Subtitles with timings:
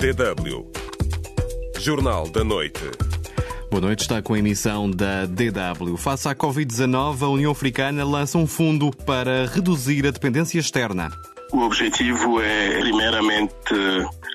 [0.00, 0.66] DW.
[1.78, 2.80] Jornal da Noite.
[3.70, 5.94] Boa noite, está com a emissão da DW.
[5.98, 11.10] Face à Covid-19, a União Africana lança um fundo para reduzir a dependência externa.
[11.52, 13.52] O objetivo é, primeiramente,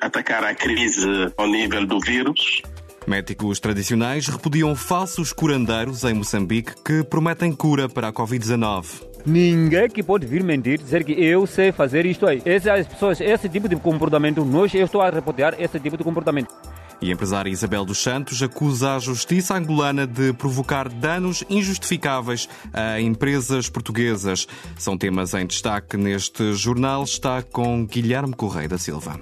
[0.04, 2.62] atacar a crise ao nível do vírus.
[3.08, 8.86] Médicos tradicionais repudiam falsos curandeiros em Moçambique que prometem cura para a Covid-19.
[9.26, 12.42] Ninguém que pode vir mentir, dizer que eu sei fazer isto aí.
[12.46, 16.54] Essas pessoas, esse tipo de comportamento, nós, eu estou a repudiar esse tipo de comportamento.
[17.02, 23.00] E a empresária Isabel dos Santos acusa a justiça angolana de provocar danos injustificáveis a
[23.00, 24.48] empresas portuguesas.
[24.78, 27.04] São temas em destaque neste jornal.
[27.04, 29.20] Está com Guilherme Correia da Silva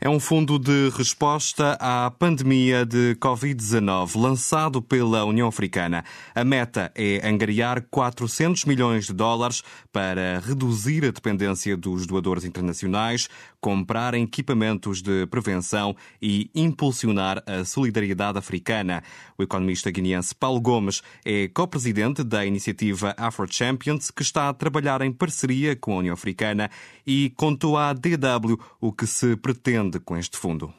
[0.00, 6.02] é um fundo de resposta à pandemia de Covid-19 lançado pela União Africana.
[6.34, 13.28] A meta é angariar 400 milhões de dólares para reduzir a dependência dos doadores internacionais,
[13.60, 19.02] comprar equipamentos de prevenção e impulsionar a solidariedade africana.
[19.36, 25.02] O economista guineense Paulo Gomes é co-presidente da iniciativa Afro Champions, que está a trabalhar
[25.02, 26.70] em parceria com a União Africana
[27.06, 30.72] e contou à DW o que se pretende com este fundo.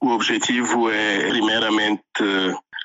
[0.00, 2.02] O objetivo é, primeiramente,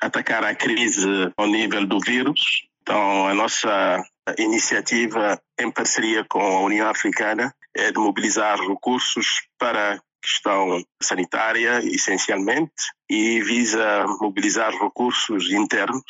[0.00, 2.68] atacar a crise ao nível do vírus.
[2.82, 4.02] Então, a nossa
[4.38, 11.80] iniciativa, em parceria com a União Africana, é de mobilizar recursos para a questão sanitária,
[11.84, 12.72] essencialmente,
[13.08, 16.02] e visa mobilizar recursos internos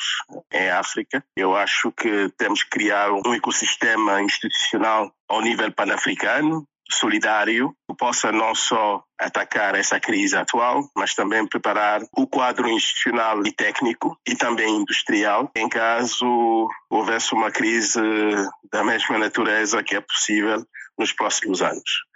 [0.51, 1.23] em África.
[1.37, 8.31] Eu acho que temos que criar um ecossistema institucional ao nível pan-africano, solidário, que possa
[8.31, 14.35] não só atacar essa crise atual, mas também preparar o quadro institucional e técnico e
[14.35, 17.99] também industrial em caso houvesse uma crise
[18.71, 20.65] da mesma natureza que é possível
[20.97, 22.09] nos próximos anos.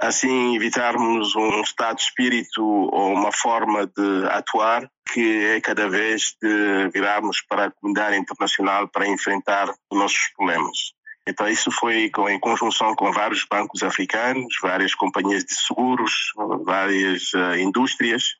[0.00, 6.36] Assim, evitarmos um estado de espírito ou uma forma de atuar que é cada vez
[6.40, 10.92] de virarmos para a comunidade internacional para enfrentar os nossos problemas.
[11.28, 16.32] Então, isso foi em conjunção com vários bancos africanos, várias companhias de seguros,
[16.64, 18.34] várias uh, indústrias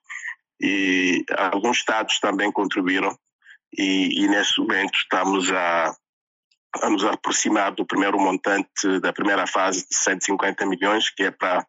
[0.58, 3.14] e alguns estados também contribuíram.
[3.76, 5.94] E, e nesse momento estamos a
[6.82, 11.66] a nos aproximar do primeiro montante da primeira fase de 150 milhões, que é para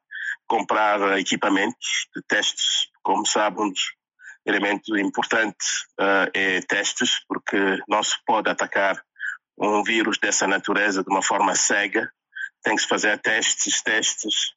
[0.48, 2.90] comprar equipamentos de testes.
[3.02, 3.94] Como sabemos,
[4.46, 5.66] elemento importante
[6.00, 9.02] uh, é testes, porque não se pode atacar
[9.60, 12.10] um vírus dessa natureza de uma forma cega.
[12.64, 14.52] Tem que se fazer testes, testes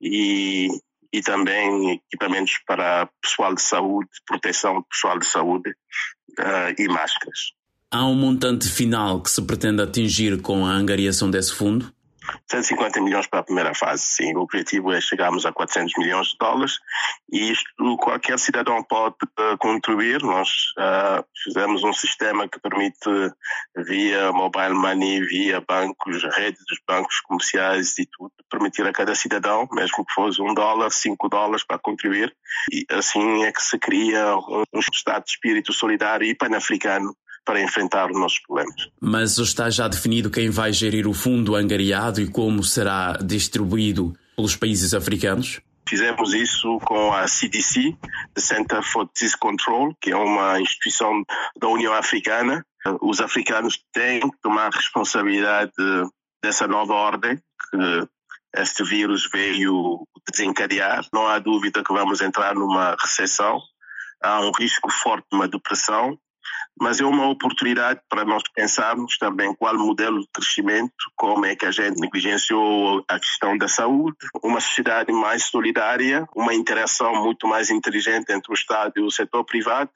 [0.00, 0.68] e,
[1.12, 5.70] e também equipamentos para pessoal de saúde, proteção pessoal de saúde
[6.38, 7.52] uh, e máscaras.
[7.90, 11.93] Há um montante final que se pretende atingir com a angariação desse fundo?
[12.50, 14.34] 150 milhões para a primeira fase, sim.
[14.34, 16.78] O objetivo é chegarmos a 400 milhões de dólares
[17.30, 20.22] e isto qualquer cidadão pode uh, contribuir.
[20.22, 20.48] Nós
[20.78, 22.98] uh, fizemos um sistema que permite,
[23.76, 29.68] via mobile money, via bancos, redes dos bancos comerciais e tudo, permitir a cada cidadão,
[29.72, 32.34] mesmo que fosse um dólar, cinco dólares para contribuir.
[32.72, 37.14] E assim é que se cria um estado de espírito solidário e pan-africano
[37.44, 38.88] para enfrentar os nossos problemas.
[39.00, 44.56] Mas está já definido quem vai gerir o fundo angariado e como será distribuído pelos
[44.56, 45.60] países africanos?
[45.86, 47.94] Fizemos isso com a CDC,
[48.34, 51.22] the Center for Disease Control, que é uma instituição
[51.58, 52.64] da União Africana.
[53.02, 55.72] Os africanos têm que tomar responsabilidade
[56.42, 57.36] dessa nova ordem
[57.70, 58.08] que
[58.56, 61.04] este vírus veio desencadear.
[61.12, 63.60] Não há dúvida que vamos entrar numa recessão.
[64.22, 66.18] Há um risco forte de uma depressão
[66.80, 71.66] mas é uma oportunidade para nós pensarmos também qual modelo de crescimento, como é que
[71.66, 77.70] a gente negligenciou a questão da saúde, uma sociedade mais solidária, uma interação muito mais
[77.70, 79.90] inteligente entre o Estado e o setor privado.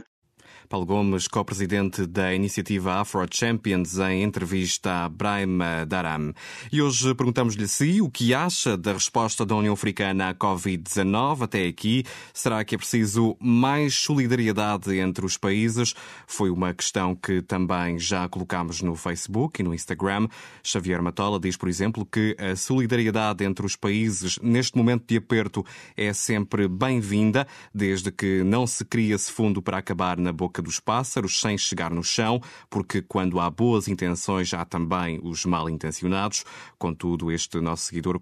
[0.68, 5.58] Paulo Gomes, co-presidente da iniciativa Afro Champions, em entrevista a Brahim
[5.88, 6.34] Daram.
[6.70, 11.66] E hoje perguntamos-lhe se o que acha da resposta da União Africana à Covid-19 até
[11.66, 12.04] aqui.
[12.34, 15.94] Será que é preciso mais solidariedade entre os países?
[16.26, 20.28] Foi uma questão que também já colocámos no Facebook e no Instagram.
[20.62, 25.64] Xavier Matola diz, por exemplo, que a solidariedade entre os países neste momento de aperto
[25.96, 30.81] é sempre bem-vinda, desde que não se crie esse fundo para acabar na boca dos
[30.81, 32.40] pássaros sem chegar no chão,
[32.70, 36.44] porque quando há boas intenções há também os mal intencionados.
[36.78, 38.20] Contudo, este nosso seguidor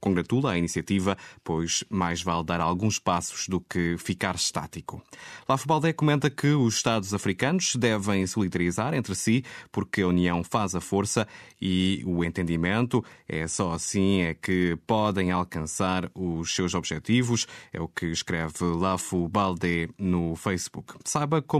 [0.00, 5.02] congratula a iniciativa, pois mais vale dar alguns passos do que ficar estático.
[5.48, 10.74] Lafo Baldé comenta que os Estados africanos devem solidarizar entre si, porque a união faz
[10.74, 11.26] a força
[11.60, 17.46] e o entendimento é só assim é que podem alcançar os seus objetivos.
[17.72, 19.30] É o que escreve Lafo
[19.98, 20.94] no Facebook.
[21.04, 21.59] Saiba como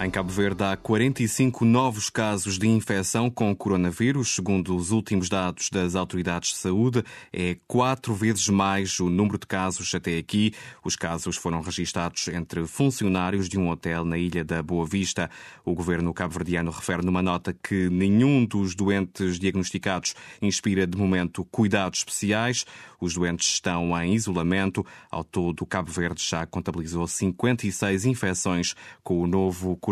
[0.00, 4.32] Em Cabo Verde há 45 novos casos de infecção com coronavírus.
[4.32, 7.02] Segundo os últimos dados das autoridades de saúde,
[7.32, 10.54] é quatro vezes mais o número de casos até aqui.
[10.84, 15.28] Os casos foram registados entre funcionários de um hotel na ilha da Boa Vista.
[15.64, 22.00] O governo cabo-verdiano refere numa nota que nenhum dos doentes diagnosticados inspira de momento cuidados
[22.00, 22.64] especiais.
[23.00, 24.86] Os doentes estão em isolamento.
[25.10, 29.87] Ao todo, Cabo Verde já contabilizou 56 infecções com o novo coronavírus.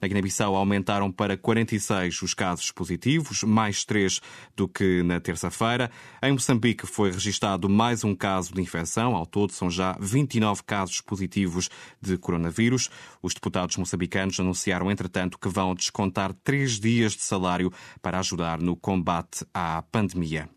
[0.00, 4.20] Na Guiné-Bissau aumentaram para 46 os casos positivos, mais 3
[4.56, 5.90] do que na terça-feira.
[6.22, 9.16] Em Moçambique foi registado mais um caso de infecção.
[9.16, 11.68] Ao todo são já 29 casos positivos
[12.00, 12.88] de coronavírus.
[13.20, 18.76] Os deputados moçambicanos anunciaram, entretanto, que vão descontar três dias de salário para ajudar no
[18.76, 20.48] combate à pandemia.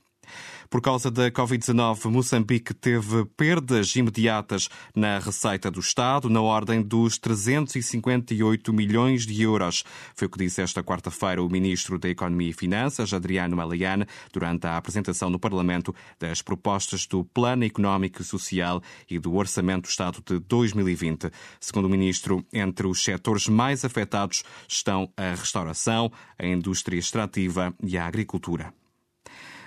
[0.69, 7.17] Por causa da Covid-19, Moçambique teve perdas imediatas na receita do Estado, na ordem dos
[7.17, 9.83] 358 milhões de euros.
[10.15, 14.67] Foi o que disse esta quarta-feira o ministro da Economia e Finanças, Adriano Maliane, durante
[14.67, 19.89] a apresentação no Parlamento das propostas do Plano Económico e Social e do Orçamento do
[19.89, 21.31] Estado de 2020.
[21.59, 27.97] Segundo o ministro, entre os setores mais afetados estão a restauração, a indústria extrativa e
[27.97, 28.73] a agricultura.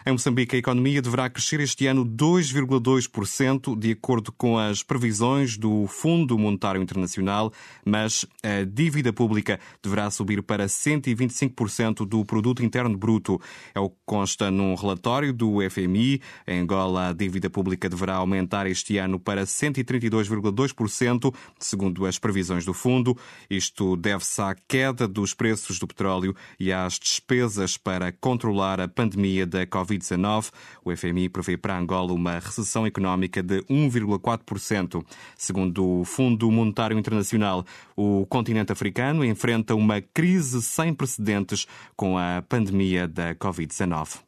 [0.08, 5.86] Em Moçambique, a economia deverá crescer este ano 2,2%, de acordo com as previsões do
[5.86, 7.52] Fundo Monetário Internacional,
[7.84, 13.38] mas a dívida pública deverá subir para 125% do produto interno bruto.
[13.74, 16.22] É o que consta num relatório do FMI.
[16.46, 22.72] Em Angola, a dívida pública deverá aumentar este ano para 132,2%, segundo as previsões do
[22.72, 23.14] fundo.
[23.50, 29.44] Isto deve-se à queda dos preços do petróleo e às despesas para controlar a pandemia
[29.46, 29.97] da Covid-19.
[29.98, 30.50] Covid-19.
[30.84, 35.04] O FMI prevê para Angola uma recessão económica de 1,4%.
[35.36, 37.64] Segundo o Fundo Monetário Internacional,
[37.96, 41.66] o continente africano enfrenta uma crise sem precedentes
[41.96, 44.27] com a pandemia da Covid-19.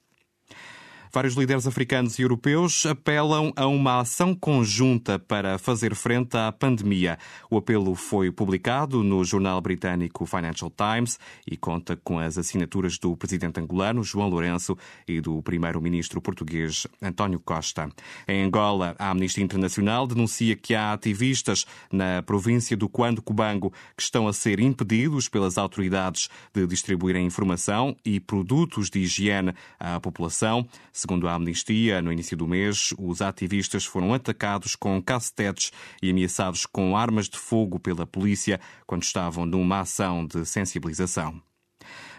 [1.12, 7.18] Vários líderes africanos e europeus apelam a uma ação conjunta para fazer frente à pandemia.
[7.50, 13.16] O apelo foi publicado no jornal britânico Financial Times e conta com as assinaturas do
[13.16, 14.78] presidente angolano João Lourenço
[15.08, 17.88] e do primeiro-ministro português António Costa.
[18.28, 24.02] Em Angola, a Amnistia Internacional denuncia que há ativistas na província do Quando Cubango que
[24.04, 30.68] estão a ser impedidos pelas autoridades de distribuírem informação e produtos de higiene à população.
[31.00, 36.66] Segundo a Amnistia, no início do mês, os ativistas foram atacados com cacetetes e ameaçados
[36.66, 41.40] com armas de fogo pela polícia quando estavam numa ação de sensibilização.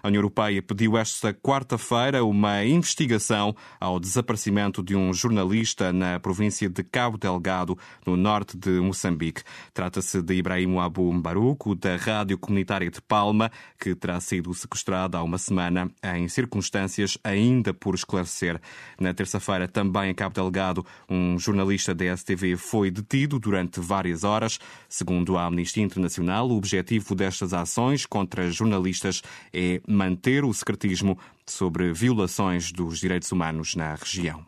[0.04, 6.68] A União Europeia pediu esta quarta-feira uma investigação ao desaparecimento de um jornalista na província
[6.68, 9.44] de Cabo Delgado, no norte de Moçambique.
[9.74, 15.24] Trata-se de Ibrahim Abu Mbaruco, da Rádio Comunitária de Palma, que terá sido sequestrado há
[15.24, 18.60] uma semana em circunstâncias ainda por esclarecer.
[19.00, 24.60] Na terça-feira, também em Cabo Delgado, um jornalista da STV foi detido durante várias horas.
[24.90, 29.22] Segundo a Amnistia Internacional, o objetivo destas ações contra jornalistas
[29.54, 34.46] é manter o secretismo sobre violações dos direitos humanos na região.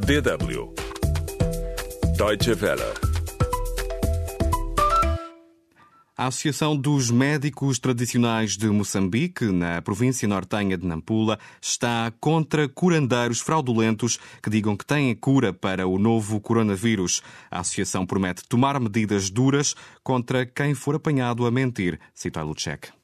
[0.00, 0.74] DW
[2.16, 3.07] Deutsche Welle
[6.20, 13.38] A Associação dos Médicos Tradicionais de Moçambique, na província nortenha de Nampula, está contra curandeiros
[13.38, 17.22] fraudulentos que digam que têm cura para o novo coronavírus.
[17.48, 22.97] A associação promete tomar medidas duras contra quem for apanhado a mentir, cita Lucek.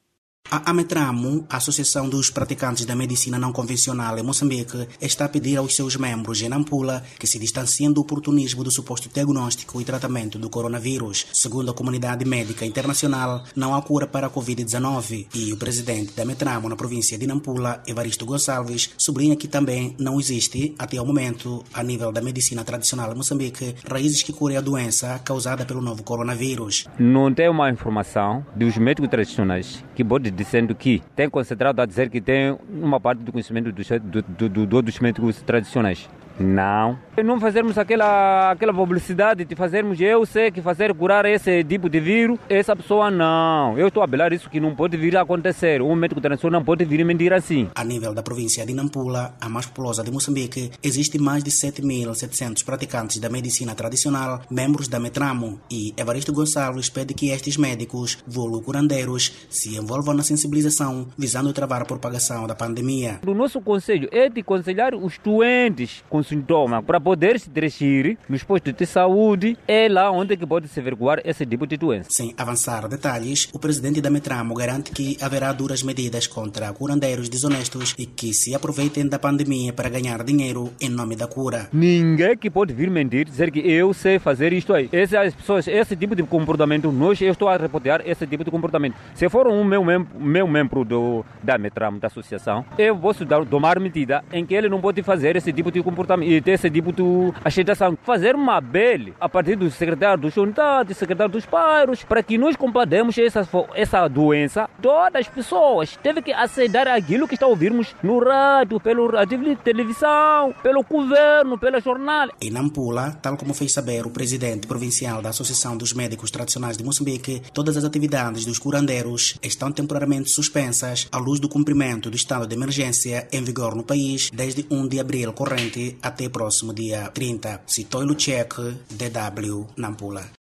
[0.49, 5.57] A Ametramo, a Associação dos Praticantes da Medicina Não Convencional em Moçambique, está a pedir
[5.57, 10.37] aos seus membros em Nampula que se distanciem do oportunismo do suposto diagnóstico e tratamento
[10.37, 11.25] do coronavírus.
[11.33, 16.21] Segundo a comunidade médica internacional, não há cura para a Covid-19 e o presidente da
[16.21, 21.63] Ametramo na província de Nampula, Evaristo Gonçalves, sublinha que também não existe, até o momento,
[21.73, 26.03] a nível da medicina tradicional em Moçambique, raízes que curem a doença causada pelo novo
[26.03, 26.85] coronavírus.
[26.99, 32.09] Não tem uma informação dos médicos tradicionais que pode dizendo que tem concentrado a dizer
[32.09, 36.09] que tem uma parte do conhecimento dos, do, do, do, dos médicos tradicionais.
[36.39, 36.97] Não.
[37.23, 41.99] Não fazermos aquela, aquela publicidade de fazermos eu sei que fazer curar esse tipo de
[41.99, 43.77] vírus, essa pessoa não.
[43.77, 45.81] Eu estou a belar isso que não pode vir a acontecer.
[45.81, 47.69] Um médico tradicional não pode vir mentir assim.
[47.73, 52.65] A nível da província de Nampula, a mais populosa de Moçambique, existe mais de 7.700
[52.65, 58.61] praticantes da medicina tradicional, membros da Metramo, e Evaristo Gonçalves pede que estes médicos, vulgo
[58.61, 63.19] curandeiros, se envolvam na sensibilização visando travar a propagação da pandemia.
[63.25, 68.43] O nosso conselho é de aconselhar os doentes com sintoma para poder se dirigir nos
[68.43, 72.09] postos de saúde é lá onde que pode se averiguar esse tipo de doença.
[72.11, 77.95] Sem avançar detalhes, o presidente da Metramo garante que haverá duras medidas contra curandeiros desonestos
[77.97, 81.69] e que se aproveitem da pandemia para ganhar dinheiro em nome da cura.
[81.71, 84.89] Ninguém que pode vir mentir, dizer que eu sei fazer isto aí.
[84.91, 88.95] Essas pessoas, esse tipo de comportamento, nós eu estou a repudiar esse tipo de comportamento.
[89.13, 93.45] Se for um meu, mem meu membro do, da Metramo, da associação, eu posso dar,
[93.45, 96.69] tomar medida em que ele não pode fazer esse tipo de comportamento e ter esse
[96.69, 97.03] tipo de
[97.43, 97.97] aceitação.
[98.03, 102.55] Fazer uma bele a partir do secretário do Juntado, secretário dos Pairos, para que nós
[102.55, 104.69] combatemos essa, essa doença.
[104.81, 110.83] Todas as pessoas teve que aceitar aquilo que está ouvirmos no rádio, de televisão, pelo
[110.83, 112.29] governo, pela jornal.
[112.41, 116.83] Em Nampula, tal como fez saber o presidente provincial da Associação dos Médicos Tradicionais de
[116.83, 122.47] Moçambique, todas as atividades dos curandeiros estão temporariamente suspensas à luz do cumprimento do estado
[122.47, 127.61] de emergência em vigor no país desde 1 de abril corrente até próximo dia 30.
[127.65, 128.55] Citou Luchek,
[128.91, 130.44] DW, Nampula.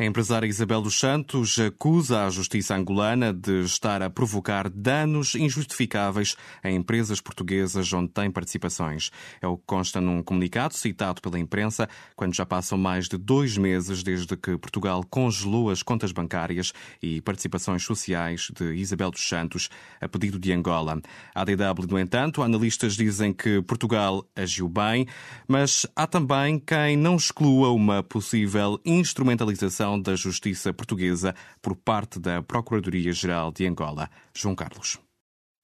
[0.00, 6.36] A empresária Isabel dos Santos acusa a justiça angolana de estar a provocar danos injustificáveis
[6.62, 9.10] a empresas portuguesas onde tem participações.
[9.42, 13.58] É o que consta num comunicado citado pela imprensa, quando já passam mais de dois
[13.58, 19.68] meses desde que Portugal congelou as contas bancárias e participações sociais de Isabel dos Santos
[20.00, 20.98] a pedido de Angola.
[21.34, 25.06] A DW, no entanto, analistas dizem que Portugal agiu bem,
[25.46, 32.42] mas há também quem não exclua uma possível instrumentalização da justiça portuguesa por parte da
[32.42, 34.10] Procuradoria-Geral de Angola.
[34.34, 34.98] João Carlos.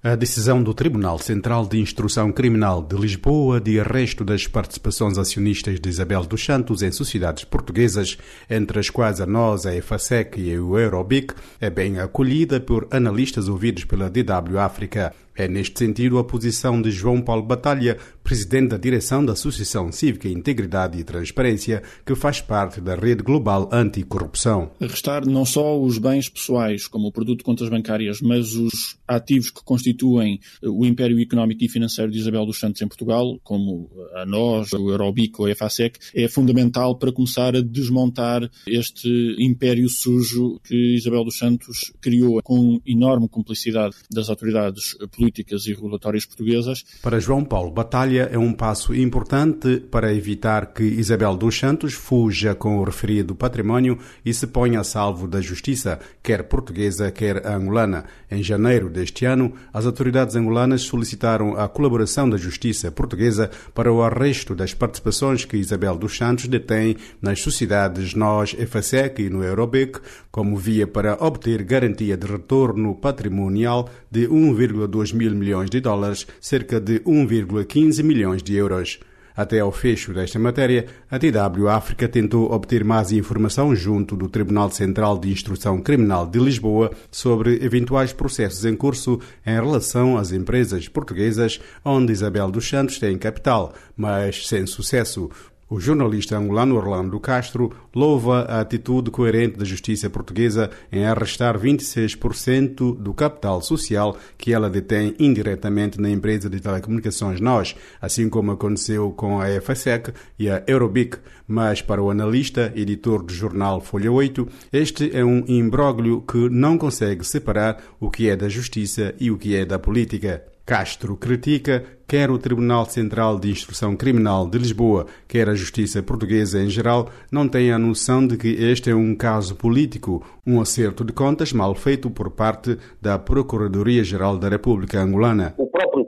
[0.03, 5.81] A decisão do Tribunal Central de Instrução Criminal de Lisboa de arresto das participações acionistas
[5.81, 8.17] de Isabel dos Santos em sociedades portuguesas,
[8.49, 13.49] entre as quais a NOS, a EFASEC e o Eurobic, é bem acolhida por analistas
[13.49, 15.13] ouvidos pela DW África.
[15.37, 20.29] É neste sentido a posição de João Paulo Batalha, presidente da direção da Associação Cívica
[20.29, 24.71] Integridade e Transparência, que faz parte da Rede Global Anticorrupção.
[24.81, 29.51] Arrestar não só os bens pessoais, como o produto de contas bancárias, mas os ativos
[29.51, 34.25] que constituem o império económico e financeiro de Isabel dos Santos em Portugal, como a
[34.25, 40.59] NOS, o Eurobic ou a EFASEC, é fundamental para começar a desmontar este império sujo
[40.65, 46.85] que Isabel dos Santos criou com enorme cumplicidade das autoridades políticas políticas e regulatórias portuguesas.
[47.03, 52.55] Para João Paulo Batalha, é um passo importante para evitar que Isabel dos Santos fuja
[52.55, 58.05] com o referido património e se ponha a salvo da justiça, quer portuguesa, quer angolana.
[58.31, 64.03] Em janeiro deste ano, as autoridades angolanas solicitaram a colaboração da justiça portuguesa para o
[64.03, 70.01] arresto das participações que Isabel dos Santos detém nas sociedades NOS, EFASEC e no Eurobec,
[70.31, 76.81] como via para obter garantia de retorno patrimonial de 1,2 mil milhões de dólares, cerca
[76.81, 79.01] de 1,15 milhões de euros.
[79.37, 84.71] Até ao fecho desta matéria, a TW África tentou obter mais informação junto do Tribunal
[84.71, 90.89] Central de Instrução Criminal de Lisboa sobre eventuais processos em curso em relação às empresas
[90.89, 95.29] portuguesas onde Isabel dos Santos tem capital, mas sem sucesso.
[95.69, 102.97] O jornalista angolano Orlando Castro louva a atitude coerente da justiça portuguesa em arrestar 26%
[102.97, 109.11] do capital social que ela detém indiretamente na empresa de telecomunicações NOS, assim como aconteceu
[109.11, 111.19] com a EFASEC e a Eurobic.
[111.49, 116.79] Mas para o analista, editor do jornal Folha 8, este é um imbróglio que não
[116.79, 120.56] consegue separar o que é da justiça e o que é da política.
[120.67, 126.63] Castro critica quer o Tribunal Central de Instrução Criminal de Lisboa, quer a Justiça Portuguesa
[126.63, 131.05] em geral, não têm a noção de que este é um caso político, um acerto
[131.05, 135.55] de contas mal feito por parte da Procuradoria-Geral da República Angolana.
[135.57, 136.05] O próprio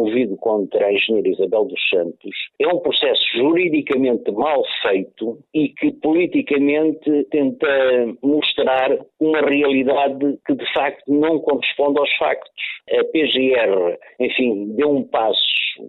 [0.00, 5.68] processo movido contra a engenheira Isabel dos Santos é um processo juridicamente mal feito e
[5.68, 7.66] que politicamente tenta
[8.22, 12.50] mostrar uma realidade que de facto não corresponde aos factos.
[12.90, 15.40] A PGR, enfim, deu um passo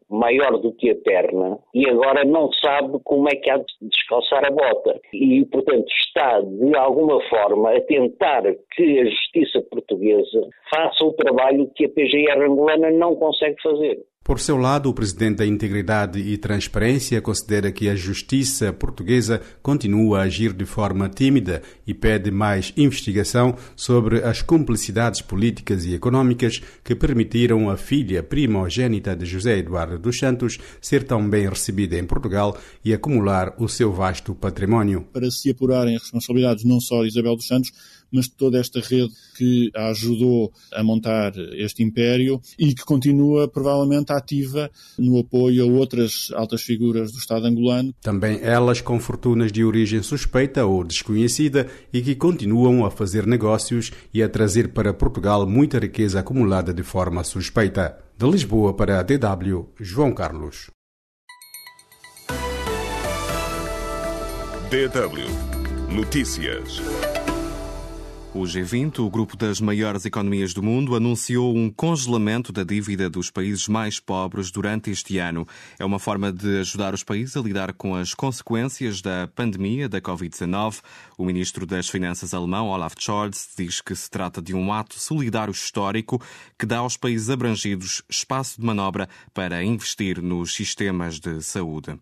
[0.09, 4.45] maior do que a perna e agora não sabe como é que há de descalçar
[4.45, 4.99] a bota.
[5.13, 8.43] E, portanto, está de alguma forma a tentar
[8.75, 13.99] que a justiça portuguesa faça o trabalho que a PGR angolana não consegue fazer.
[14.31, 20.19] Por seu lado, o presidente da Integridade e Transparência considera que a justiça portuguesa continua
[20.19, 26.61] a agir de forma tímida e pede mais investigação sobre as cumplicidades políticas e econômicas
[26.81, 32.05] que permitiram a filha primogênita de José Eduardo dos Santos ser tão bem recebida em
[32.05, 35.05] Portugal e acumular o seu vasto património.
[35.11, 37.73] Para se apurarem as responsabilidades não só de Isabel dos Santos,
[38.11, 43.47] mas de toda esta rede que a ajudou a montar este império e que continua
[43.47, 47.93] provavelmente ativa no apoio a outras altas figuras do Estado angolano.
[48.01, 53.91] Também elas com fortunas de origem suspeita ou desconhecida e que continuam a fazer negócios
[54.13, 57.97] e a trazer para Portugal muita riqueza acumulada de forma suspeita.
[58.17, 60.69] De Lisboa para a DW, João Carlos.
[64.69, 65.51] DW
[65.91, 66.79] Notícias.
[68.33, 73.29] O G20, o grupo das maiores economias do mundo, anunciou um congelamento da dívida dos
[73.29, 75.45] países mais pobres durante este ano.
[75.77, 79.99] É uma forma de ajudar os países a lidar com as consequências da pandemia da
[79.99, 80.79] Covid-19.
[81.17, 85.51] O ministro das Finanças alemão, Olaf Scholz, diz que se trata de um ato solidário
[85.51, 86.21] histórico
[86.57, 91.99] que dá aos países abrangidos espaço de manobra para investir nos sistemas de saúde.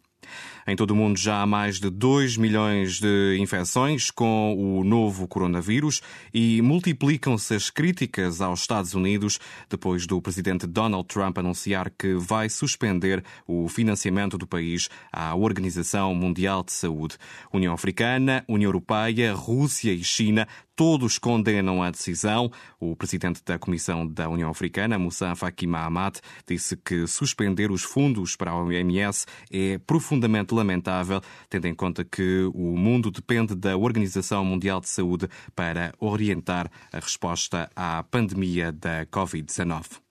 [0.69, 5.27] Em todo o mundo já há mais de 2 milhões de infecções com o novo
[5.27, 5.99] coronavírus
[6.31, 12.49] e multiplicam-se as críticas aos Estados Unidos depois do presidente Donald Trump anunciar que vai
[12.49, 17.17] suspender o financiamento do país à Organização Mundial de Saúde.
[17.51, 20.47] União Africana, União Europeia, Rússia e China
[20.79, 22.49] todos condenam a decisão.
[22.79, 28.37] O presidente da Comissão da União Africana, Moussa Faki Mahamat, disse que suspender os fundos
[28.37, 34.45] para a OMS é profundamente lamentável, tendo em conta que o mundo depende da Organização
[34.45, 40.08] Mundial de Saúde para orientar a resposta à pandemia da Covid-19.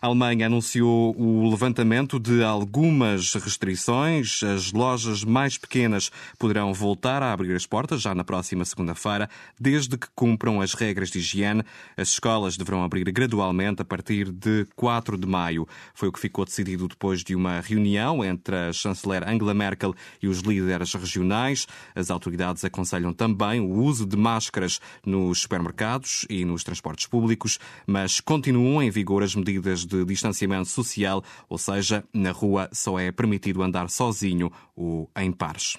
[0.00, 4.42] A Alemanha anunciou o levantamento de algumas restrições.
[4.42, 9.96] As lojas mais pequenas poderão voltar a abrir as portas já na próxima segunda-feira, desde
[9.96, 11.64] que cumpram as regras de higiene.
[11.96, 15.66] As escolas deverão abrir gradualmente a partir de 4 de maio.
[15.94, 20.28] Foi o que ficou decidido depois de uma reunião entre a chanceler Angela Merkel e
[20.28, 21.66] os líderes regionais.
[21.94, 28.20] As autoridades aconselham também o uso de máscaras nos supermercados e nos transportes públicos, mas
[28.20, 33.62] continuam em vigor as medidas de distanciamento social, ou seja, na rua só é permitido
[33.62, 35.76] andar sozinho ou em pares.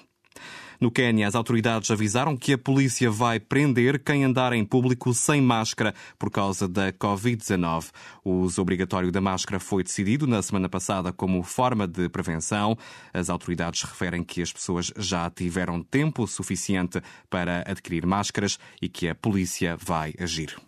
[0.80, 5.42] No Quênia, as autoridades avisaram que a polícia vai prender quem andar em público sem
[5.42, 7.90] máscara por causa da Covid-19.
[8.24, 12.78] O uso obrigatório da máscara foi decidido na semana passada como forma de prevenção.
[13.12, 19.08] As autoridades referem que as pessoas já tiveram tempo suficiente para adquirir máscaras e que
[19.08, 20.67] a polícia vai agir.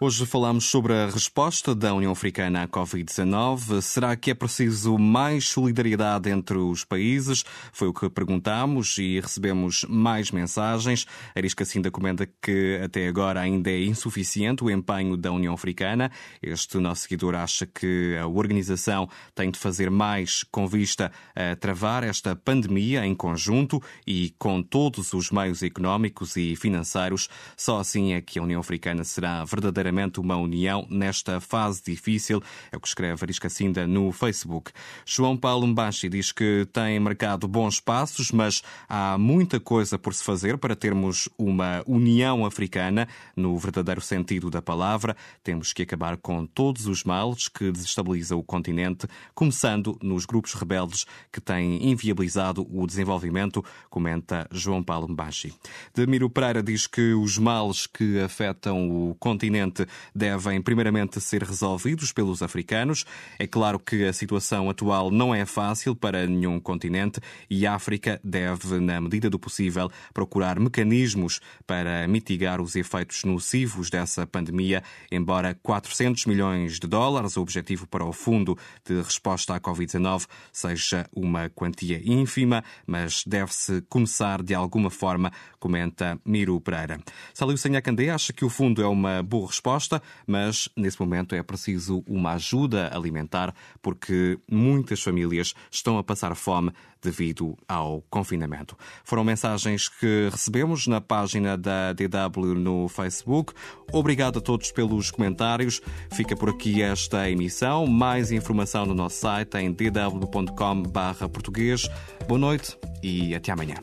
[0.00, 3.82] Hoje falamos sobre a resposta da União Africana à Covid-19.
[3.82, 7.44] Será que é preciso mais solidariedade entre os países?
[7.72, 11.04] Foi o que perguntámos e recebemos mais mensagens.
[11.34, 16.12] Aris Cassinda comenta que até agora ainda é insuficiente o empenho da União Africana.
[16.40, 22.04] Este nosso seguidor acha que a organização tem de fazer mais com vista a travar
[22.04, 27.28] esta pandemia em conjunto e com todos os meios económicos e financeiros.
[27.56, 32.42] Só assim é que a União Africana será verdadeiramente verdadeiramente uma união nesta fase difícil.
[32.70, 34.70] É o que escreve Arisca Cinda no Facebook.
[35.04, 40.22] João Paulo Mbachi diz que tem marcado bons passos, mas há muita coisa por se
[40.22, 45.16] fazer para termos uma união africana no verdadeiro sentido da palavra.
[45.42, 51.06] Temos que acabar com todos os males que desestabilizam o continente, começando nos grupos rebeldes
[51.32, 55.54] que têm inviabilizado o desenvolvimento, comenta João Paulo Mbachi.
[55.94, 59.77] Demiro Pereira diz que os males que afetam o continente
[60.14, 63.04] Devem primeiramente ser resolvidos pelos africanos.
[63.38, 68.20] É claro que a situação atual não é fácil para nenhum continente e a África
[68.22, 75.58] deve, na medida do possível, procurar mecanismos para mitigar os efeitos nocivos dessa pandemia, embora
[75.62, 81.48] 400 milhões de dólares, o objetivo para o Fundo de Resposta à Covid-19, seja uma
[81.48, 87.00] quantia ínfima, mas deve-se começar de alguma forma, comenta Miro Pereira.
[87.34, 92.02] Salio Senhacandé acha que o fundo é uma boa resposta, mas nesse momento é preciso
[92.06, 98.74] uma ajuda alimentar porque muitas famílias estão a passar fome devido ao confinamento.
[99.04, 103.52] Foram mensagens que recebemos na página da DW no Facebook.
[103.92, 105.80] Obrigado a todos pelos comentários.
[106.12, 107.86] Fica por aqui esta emissão.
[107.86, 111.88] Mais informação no nosso site em dw.com/português.
[112.26, 113.76] Boa noite e até amanhã.